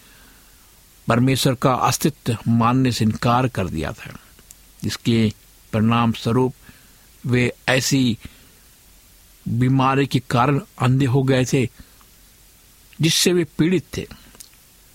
परमेश्वर 1.09 1.55
का 1.55 1.75
अस्तित्व 1.75 2.37
मानने 2.49 2.93
से 2.93 3.05
इनकार 3.05 3.49
कर 3.49 3.69
दिया 3.69 3.93
था। 3.93 4.19
जिसके 4.83 5.33
परिणाम 5.73 6.13
स्वरूप 6.13 6.55
वे 7.27 7.53
ऐसी 7.69 8.19
बीमारी 9.49 10.07
के 10.07 10.19
कारण 10.19 10.61
अंधे 10.79 11.07
हो 11.07 11.23
गए 11.23 11.45
थे, 11.45 11.69
जिससे 13.01 13.33
वे 13.33 13.45
पीड़ित 13.45 13.97
थे। 13.97 14.09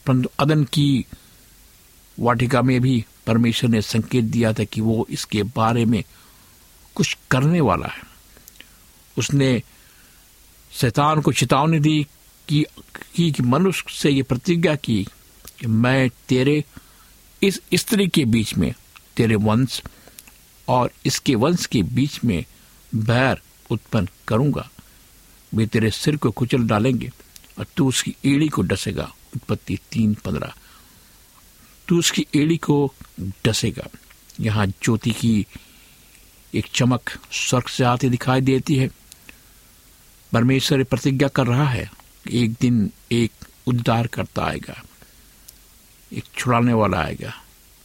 परंतु 0.06 0.30
अदन 0.40 0.64
की 0.64 1.06
वाटिका 2.20 2.62
में 2.62 2.82
भी 2.82 3.06
परमेश्वर 3.28 3.70
ने 3.70 3.82
संकेत 3.82 4.24
दिया 4.24 4.54
था 4.54 4.64
कि 4.64 4.82
वो 4.82 5.08
इसके 5.10 5.44
बारे 5.44 5.86
में 5.86 6.04
कुछ 6.96 7.18
करने 7.32 7.62
वाला 7.62 7.88
है। 7.88 8.11
उसने 9.18 9.64
शैतान 10.72 11.22
को 11.22 11.34
चेतावनी 11.34 11.80
दी 11.80 12.08
कि, 12.48 12.66
कि, 13.16 13.32
कि 13.32 13.44
मनुष्य 13.44 13.84
से 13.90 14.10
ये 14.10 14.24
प्रतिज्ञा 14.24 14.76
की 14.76 15.08
कि 15.60 15.68
मैं 15.68 16.10
तेरे 16.30 16.66
इस 17.44 17.62
स्त्री 17.74 18.08
के 18.08 18.26
बीच 18.26 18.54
में 18.56 18.74
तेरे 19.18 19.36
वंश 19.36 19.82
और 20.68 20.92
इसके 21.06 21.36
वंश 21.36 21.66
के 21.66 21.84
बीच 21.84 22.24
में 22.24 22.46
बैर 22.96 23.42
उत्पन्न 23.72 24.08
करूँगा। 24.28 24.70
वे 25.54 25.68
तेरे 25.68 25.92
सिर 25.92 26.18
को 26.18 26.32
कुचल 26.32 26.64
डालेंगे 26.64 27.12
और 27.60 27.66
तू 27.78 27.88
उसकी 27.88 28.16
एड़ी 28.26 28.50
को 28.50 28.62
डसेगा। 28.62 29.14
उत्पत्ति 29.36 29.80
तीन 29.92 30.14
पंद्रह। 30.14 30.54
तू 31.88 32.00
उसकी 32.00 32.28
एड़ी 32.36 32.58
को 32.58 32.94
डसेगा। 33.46 33.88
यहाँ 34.40 34.68
ज्योति 34.68 35.12
की 35.12 35.46
एक 36.54 36.66
चमक 36.74 37.10
स्वर्ग 37.32 37.68
से 37.68 37.84
आती 37.84 38.10
दिखाई 38.10 38.42
देती 38.42 38.76
है। 38.76 38.90
परमेश्वर 40.34 40.84
प्रतिज्ञा 40.84 41.28
कर 41.28 41.48
रहा 41.48 41.68
है 41.70 41.90
एक 42.32 42.54
दिन 42.62 42.90
एक 43.12 43.32
उद्धार 43.68 44.08
करता 44.08 44.44
आएगा, 44.44 44.82
एक 46.12 46.24
छुड़ाने 46.38 46.74
वाला 46.74 47.00
आएगा। 47.00 47.34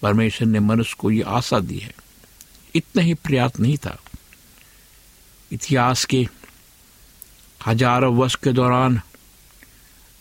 परमेश्वर 0.03 0.49
ने 0.49 0.61
मनुष्य 0.61 0.97
को 0.99 1.11
ये 1.11 1.23
आशा 1.23 1.59
दी 1.61 1.79
है। 1.79 1.95
इतना 2.75 3.03
ही 3.03 3.15
प्रयास 3.17 3.59
नहीं 3.61 3.77
था। 3.77 3.99
इतिहास 5.51 6.05
के 6.05 6.27
हज़ारों 7.61 8.15
वर्ष 8.17 8.35
के 8.35 8.53
दौरान 8.53 9.01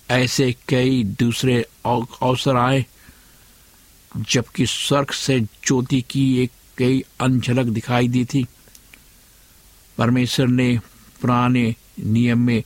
ऐसे 0.10 0.52
कई 0.70 1.04
दूसरे 1.20 1.62
अवसर 1.86 2.58
आए, 2.58 2.86
जबकि 4.12 4.66
स्वर्ग 4.66 5.12
से 5.12 5.40
ज्योति 5.40 6.02
की 6.02 6.26
एक 6.44 6.52
कई 6.78 7.04
अनझलक 7.20 7.66
दिखाई 7.66 8.08
दी 8.08 8.26
थी। 8.26 8.46
परमेश्वर 9.98 10.48
ने 10.48 10.78
पुराने 11.22 11.74
नियम 12.00 12.40
में 12.40 12.64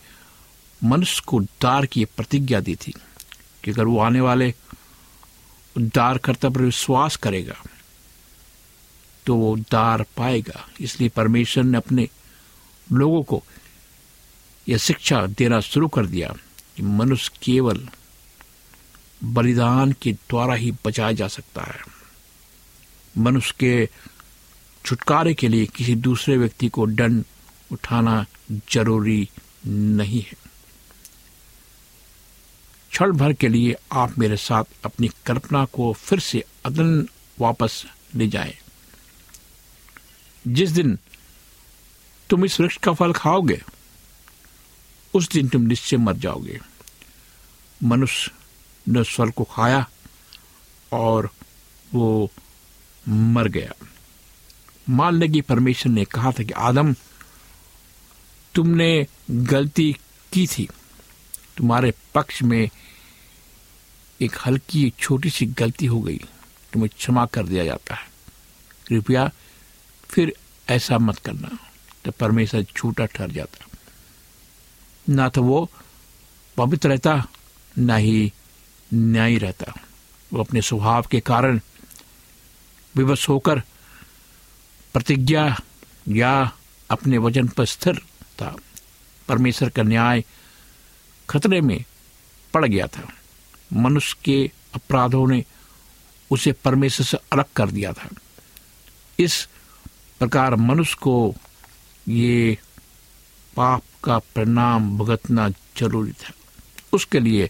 मनुष्य 0.84 1.24
को 1.28 1.38
उद्धार 1.38 1.86
की 1.86 2.06
प्रतिज्ञा 2.06 2.60
दी 2.60 2.76
थी 2.76 2.94
कि 3.64 3.72
अगर 3.72 3.86
वो 3.86 4.00
आने 4.00 4.22
वाले 4.22 4.54
उद्धार 5.78 6.18
करता 6.18 6.50
पर 6.50 6.62
विश्वास 6.62 7.16
करेगा 7.16 7.56
तो 9.26 9.36
वो 9.36 9.54
उद्धार 9.54 10.06
पाएगा। 10.18 10.68
इसलिए 10.82 11.10
परमेश्वर 11.10 11.64
ने 11.64 11.78
अपने 11.78 12.10
लोगों 12.92 13.24
को 13.24 13.44
यह 14.68 14.78
शिक्षा 14.78 15.26
देना 15.28 15.60
शुरू 15.60 15.88
कर 15.88 16.06
दिया 16.06 16.36
कि 16.76 16.84
मनुष्य 16.84 17.32
केवल 17.44 17.90
बलिदान 19.24 19.92
के 19.92 20.14
द्वारा 20.14 20.54
ही 20.54 20.72
बचाया 20.86 21.12
जा 21.12 21.28
सकता 21.28 21.62
है। 21.62 21.80
मनुष्य 23.18 23.56
के 23.60 23.90
छुटकारे 24.86 25.34
के 25.34 25.48
लिए 25.48 25.66
किसी 25.66 25.96
दूसरे 25.96 26.38
व्यक्ति 26.38 26.70
को 26.70 26.88
दंड 26.88 27.24
उठाना 27.72 28.26
ज़रूरी 28.72 29.30
नहीं 29.68 30.22
है। 30.22 30.34
क्षण 32.92 33.12
भर 33.12 33.34
के 33.34 33.48
लिए 33.48 33.76
आप 33.92 34.20
मेरे 34.20 34.38
साथ 34.38 34.64
अपनी 34.86 35.10
कल्पना 35.26 35.66
को 35.66 35.94
फिर 35.94 36.20
से 36.20 36.44
अदन 36.66 37.08
वापस 37.40 37.86
ले 38.16 38.28
जाएँ। 38.28 38.58
जिस 40.48 40.70
दिन 40.70 41.00
तुम 42.30 42.46
इस 42.46 42.60
वृक्ष 42.60 42.78
का 42.78 42.94
फल 42.94 43.14
खाओगे, 43.14 43.62
उस 45.14 45.30
दिन 45.30 45.48
तुम 45.48 45.62
निश्चय 45.62 45.98
मर 45.98 46.14
जाओगे। 46.14 46.60
मनुष्य 47.84 48.32
ने 48.88 49.04
फल 49.04 49.30
को 49.30 49.44
खाया 49.44 49.90
और 50.92 51.30
वो 51.94 52.32
मर 53.08 53.48
गया। 53.48 53.86
मान 54.90 55.16
ले 55.16 55.28
कि 55.28 55.42
परमेश्वर 55.42 55.92
ने 55.92 56.06
कहा 56.06 56.32
था 56.32 56.44
कि 56.44 56.52
आदम 56.52 56.96
तुमने 58.56 59.08
गलती 59.32 59.96
की 60.34 60.48
थी। 60.48 60.68
तुम्हारे 61.58 61.94
पक्ष 62.16 62.42
में 62.44 62.70
एक 64.22 64.36
हल्की 64.46 64.90
छोटी 65.00 65.30
सी 65.30 65.46
गलती 65.46 65.86
हो 65.86 66.00
गई। 66.02 66.18
तुम्हें 66.74 66.90
क्षमा 66.98 67.26
कर 67.26 67.46
दिया 67.46 67.64
जाता 67.66 67.96
है। 67.96 68.08
कृपया 68.88 69.30
फिर 70.04 70.34
ऐसा 70.70 70.98
मत 70.98 71.18
करना 71.18 71.58
तो 72.06 72.12
परमेश्वर 72.12 72.66
झूठा 72.78 73.06
ठहर 73.06 73.32
जाता। 73.32 73.66
ना 75.10 75.30
तो 75.30 75.44
वो 75.44 75.70
पवित्र 76.58 76.90
रहता, 76.90 77.28
ना 77.78 77.96
ही 77.96 78.32
न्यायी 78.94 79.38
रहता। 79.38 79.74
वो 80.34 80.40
अपने 80.40 80.62
स्वभाव 80.62 81.08
के 81.12 81.20
कारण 81.20 81.60
विवश 82.96 83.30
होकर 83.30 83.60
प्रतिज्ञा 84.94 85.58
या 86.08 86.52
अपने 86.90 87.18
वज़न 87.18 87.48
पर 87.48 87.66
स्थिर 87.66 88.02
था। 88.42 88.56
परमेश्वर 89.28 89.70
का 89.70 89.84
न्याय 89.84 90.24
खतरे 91.30 91.62
में 91.62 91.84
पड़ 92.54 92.66
गया 92.66 92.88
था। 92.88 93.08
मनुष्य 93.74 94.18
के 94.26 94.52
अपराधों 94.76 95.28
ने 95.28 95.44
उसे 96.32 96.52
परमेश्वर 96.52 97.06
से 97.06 97.18
अलग 97.34 97.46
कर 97.56 97.72
दिया 97.72 97.94
था। 97.94 98.10
इस 99.20 99.48
प्रकार 100.20 100.56
मनुष्य 100.56 100.98
को 101.02 101.36
ये 102.08 102.58
पाप 103.56 103.84
का 104.04 104.18
परिणाम 104.36 104.98
भुगतना 104.98 105.50
ज़रूरी 105.50 106.12
था। 106.12 106.32
उसके 106.94 107.20
लिए 107.20 107.50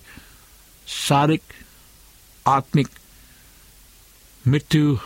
शारीरिक, 0.87 1.41
आत्मिक 2.47 2.87
मृत्यु 4.45 4.97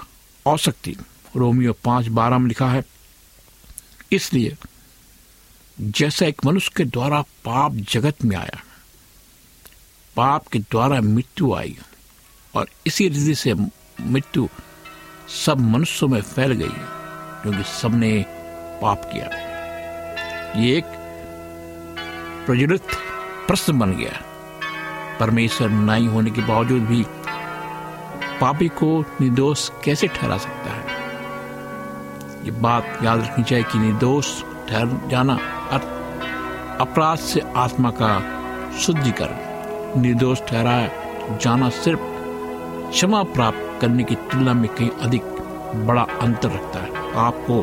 औसक्ति 0.46 0.96
रोमियो 1.36 1.74
पाँच 1.74 2.08
बारह 2.08 2.38
में 2.38 2.48
लिखा 2.48 2.70
है, 2.72 2.84
इसलिए 4.12 4.56
जैसा 5.82 6.26
एक 6.26 6.46
मनुष्य 6.46 6.72
के 6.78 6.86
द्वारा 6.86 7.22
पाप 7.22 7.74
जगत 7.74 8.26
में 8.26 8.38
आया, 8.38 8.64
पाप 10.16 10.48
के 10.48 10.60
द्वारा 10.60 11.02
मृत्यु 11.02 11.54
आई, 11.54 11.78
और 12.56 12.68
इसी 12.88 13.08
रीति 13.08 13.36
से 13.36 13.54
मृत्यु 14.02 14.48
सब 15.46 15.60
मनुष्यों 15.60 16.10
में 16.10 16.22
फैल 16.22 16.52
गई, 16.52 16.76
क्योंकि 17.42 17.64
सबने 17.64 18.26
पाप 18.82 19.10
किया। 19.14 19.26
ये 20.60 20.78
एक 20.78 20.86
प्रज्वलित 22.46 22.84
प्रश्न 23.48 23.80
बन 23.80 23.92
गया। 23.92 24.22
परमेश्वर 25.20 25.70
नहीं 25.70 26.08
होने 26.08 26.32
के 26.32 26.42
बावजूद 26.42 26.82
भी 26.82 27.06
पापी 28.42 28.68
को 28.68 29.06
निर्दोष 29.22 29.70
कैसे 29.84 30.08
ठहरा 30.08 30.38
सकता 30.38 30.72
है? 30.72 30.84
ये 32.46 32.52
बात 32.52 33.00
याद 33.04 33.22
रखनी 33.22 33.44
चाहिए 33.44 33.64
कि 33.64 33.80
निर्दोष 33.80 34.42
ठहर 34.42 35.10
जाना 35.10 35.38
अपराध 36.82 37.18
से 37.18 37.42
आत्मा 37.56 37.92
का 37.92 38.12
शुद्धिकरण। 38.78 40.02
निर्दोष 40.02 40.42
ठहराया 40.42 41.38
जाना 41.38 41.70
सिर्फ़ 41.70 42.00
क्षमा 42.92 43.24
प्राप्त 43.24 43.82
करने 43.82 44.04
की 44.04 44.16
तुलना 44.16 44.54
में 44.54 44.76
कहीं 44.76 44.90
अधिक 44.90 45.24
बड़ा 45.88 46.02
अंतर 46.02 46.50
रखता 46.50 46.80
है। 46.80 47.16
आपको 47.16 47.62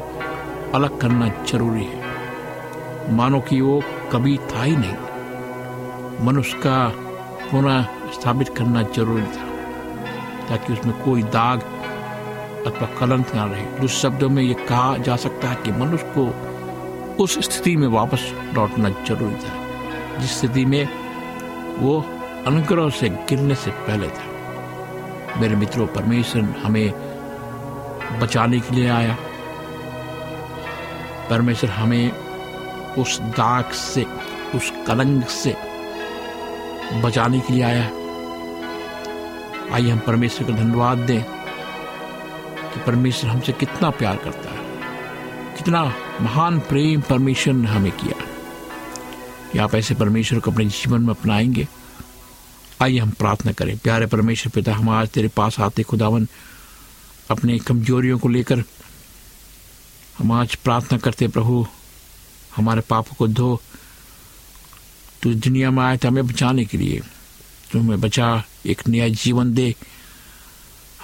अलग 0.75 0.99
करना 1.01 1.29
ज़रूरी 1.29 1.85
है। 1.85 3.12
मानो 3.12 3.40
कि 3.40 3.61
वो 3.61 3.83
कभी 4.12 4.38
था 4.38 4.62
ही 4.62 4.77
नहीं। 4.77 6.27
मनुष्य 6.27 6.59
का 6.59 6.92
पुनः 7.51 7.83
स्थापित 8.12 8.49
करना 8.49 8.83
ज़रूरी 8.83 9.23
था, 9.23 9.49
ताकि 10.49 10.73
उसमें 10.73 11.03
कोई 11.03 11.23
दाग 11.23 11.61
अथवा 12.66 12.88
कलंक 13.01 13.35
ना 13.35 13.44
रहे। 13.44 13.62
दूसरे 13.62 13.99
शब्दों 13.99 14.29
में 14.29 14.42
ये 14.42 14.55
कहा 14.55 14.96
जा 14.96 15.16
सकता 15.16 15.49
है 15.49 15.57
कि 15.57 15.73
मनुष्य 15.73 16.12
को 16.18 16.49
उस 17.18 17.38
स्थिति 17.38 17.77
में 17.77 17.88
वापस 17.88 18.35
लौटना 18.55 18.88
ज़रूरी 18.88 19.35
था, 19.35 19.55
जिस 20.18 20.38
स्थिति 20.38 20.64
में 20.64 20.88
वो 21.79 22.05
अनुग्रह 22.46 22.90
से 22.90 23.09
गिरने 23.09 23.55
से 23.55 23.70
पहले 23.70 24.09
था। 24.09 24.31
मेरे 25.40 25.57
मित्रों, 25.57 25.87
परमेश्वर 25.87 26.42
हमें 26.42 26.92
बचाने 28.20 28.61
के 28.61 28.75
लिए 28.75 28.88
आया। 28.88 29.16
परमेश्वर 31.31 31.70
हमें 31.70 32.12
उस 32.99 33.20
दाग 33.20 33.64
से, 33.64 34.07
उस 34.55 34.73
कलंक 34.87 35.29
से 35.29 35.57
बचाने 37.01 37.40
के 37.40 37.53
लिए 37.53 37.62
आया। 37.62 37.85
आइए 39.75 39.90
हम 39.90 39.99
परमेश्वर 39.99 40.46
को 40.46 40.53
धन्यवाद 40.53 40.99
दें 40.99 41.23
कि 42.73 42.81
परमेश्वर 42.87 43.31
हमसे 43.31 43.53
कितना 43.53 43.90
प्यार 43.90 44.16
करता 44.16 44.51
है। 44.51 44.60
कितना 45.61 45.85
महान 46.20 46.61
प्रेम 46.61 47.01
परमेश्वर 47.01 47.55
ने 47.55 47.68
हमें 47.68 47.92
किया। 47.92 48.25
कि 49.53 49.59
आप 49.59 49.75
ऐसे 49.75 49.94
परमेश्वर 49.94 50.40
को 50.40 50.51
अपने 50.51 50.64
जीवन 50.64 51.01
में 51.01 51.09
अपनाएँगे। 51.09 51.68
आइए 52.83 52.99
हम 52.99 53.11
प्रार्थना 53.11 53.53
करें। 53.53 53.79
प्यारे 53.79 54.07
परमेश्वर 54.07 54.53
पिता, 54.55 54.75
हम 54.75 54.88
आज 54.88 55.09
तेरे 55.09 55.29
पास 55.29 55.61
आते 55.61 55.83
खुदावन, 55.83 56.29
अपने 57.31 57.59
कमजोरियों 57.59 58.18
को 58.18 58.29
लेकर 58.29 58.59
हम 60.18 60.33
आज 60.33 60.55
प्रार्थना 60.55 60.99
करते 60.99 61.29
प्रभु, 61.29 61.66
हमारे 62.57 62.81
पापों 62.81 63.16
को 63.18 63.29
धो। 63.29 63.61
तू 65.23 65.35
दुनिया 65.35 65.70
में 65.70 65.83
आए 65.83 65.96
थे 65.96 66.09
हमें 66.09 66.27
बचाने 66.27 66.64
के 66.64 66.79
लिए। 66.79 67.01
तू 67.73 67.81
हमें 67.81 68.01
बचा, 68.01 68.44
एक 68.66 68.88
नया 68.88 69.09
जीवन 69.09 69.55
दे। 69.55 69.75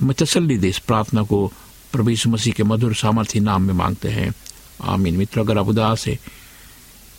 हमें 0.01 0.14
तसल्ली 0.14 0.59
दे 0.59 0.69
इस 0.69 0.79
प्रार्थना 0.79 1.23
को। 1.23 1.53
प्रभु 1.92 2.11
यीशु 2.11 2.31
मसीह 2.31 2.53
के 2.53 2.62
मधुर 2.62 2.95
सामर्थ्य 2.95 3.40
नाम 3.40 3.62
में 3.62 3.75
मांगते 3.75 4.09
हैं। 4.09 4.35
आमीन। 4.82 5.16
मित्र, 5.16 5.40
अगर 5.40 5.58
आप 5.58 5.66
उदास 5.66 6.06
है 6.06 6.18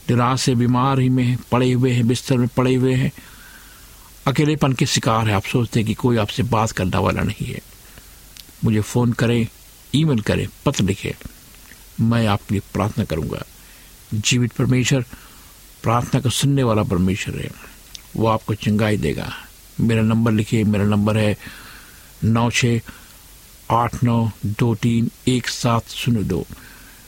निराश 0.10 0.42
से 0.42 0.56
बीमार 0.56 1.00
ही 1.00 1.10
में 1.10 1.38
पड़े 1.52 1.72
हुए 1.72 1.92
हैं, 1.92 2.08
बिस्तर 2.08 2.38
में 2.38 2.48
पड़े 2.48 2.76
हुए 2.76 2.94
हैं, 2.94 3.12
अकेलेपन 4.28 4.74
के 4.74 4.86
शिकार 4.86 5.28
है, 5.28 5.34
आप 5.34 5.44
सोचते 5.44 5.80
हैं 5.80 5.88
कि 5.88 5.94
कोई 5.94 6.18
आपसे 6.18 6.44
बात 6.44 6.72
करने 6.72 6.98
वाला 6.98 7.22
नहीं 7.22 7.48
है। 7.48 7.62
मुझे 8.64 8.82
फ़ोन 8.82 9.12
करें, 9.12 9.48
ईमेल 9.96 10.20
करें, 10.20 10.48
पत्र 10.66 10.84
लिखें। 10.84 11.12
मैं 12.06 12.28
आपके 12.28 12.56
लिए 12.56 12.62
प्रार्थना 12.74 13.04
करूँगा। 13.04 13.46
जीवित 14.14 14.52
परमेश्वर, 14.52 15.06
प्रार्थना 15.84 16.22
का 16.22 16.30
सुनने 16.30 16.64
वाला 16.64 16.84
परमेश्वर 16.84 17.40
है। 17.40 17.52
वो 18.16 18.28
आपको 18.28 18.54
चंगाई 18.54 18.98
देगा। 18.98 19.34
मेरा 19.80 20.02
नंबर 20.02 20.32
लिखिए, 20.32 20.64
मेरा 20.64 20.86
नंबर 20.86 21.18
है 21.18 21.38
नौ 22.24 22.50
छ 22.50 22.66
आठ 23.72 24.04
नौ 24.04 24.32
दो 24.46 24.76
तीन 24.76 25.12
एक 25.28 25.48
सात 25.48 25.90
शून्य 25.90 26.24
दो। 26.24 26.46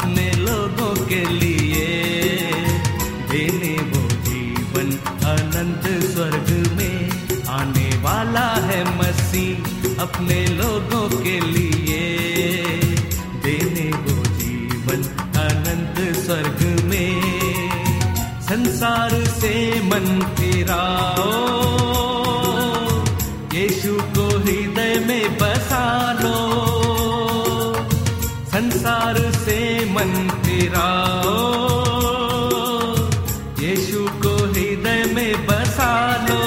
अपने 0.00 0.30
लोगों 0.30 1.06
के 1.06 1.24
लिए। 1.24 1.86
देने 3.30 3.72
वो 3.82 4.08
जीवन 4.10 4.92
अनंत 5.24 6.04
स्वर्ग 6.04 6.72
में 6.76 7.10
आने 7.48 7.88
वाला 8.02 8.46
है 8.68 8.98
मसीह 8.98 9.56
अपने 10.02 10.46
लोगों 10.46 11.22
के 11.22 11.40
लिए। 11.40 12.00
देने 13.44 13.90
वो 13.96 14.24
जीवन 14.24 15.02
अनंत 15.40 16.16
स्वर्ग 16.16 16.84
में। 16.84 17.20
संसार 18.40 19.24
से 19.24 19.80
मन 19.84 20.22
मन 30.00 30.30
यीशु 33.62 34.08
को 34.22 34.36
हृदय 34.36 35.12
में 35.14 35.46
बसा 35.46 36.26
लो। 36.28 36.42